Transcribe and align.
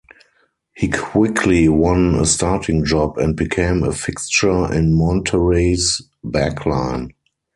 He 0.73 0.87
quickly 0.87 1.69
won 1.69 2.15
a 2.15 2.25
starting 2.25 2.83
job 2.83 3.19
and 3.19 3.35
became 3.35 3.83
a 3.83 3.91
fixture 3.91 4.73
in 4.73 4.95
Monterrey's 4.95 6.01
backline. 6.25 7.11